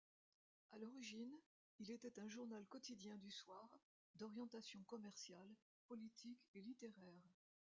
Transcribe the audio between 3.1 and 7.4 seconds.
du soir, d'orientation commerciale, politique et littéraire.